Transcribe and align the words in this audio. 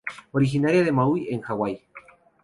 Originaria 0.39 0.83
de 0.83 0.91
Maui 0.99 1.27
en 1.29 1.41
Hawái. 1.43 1.77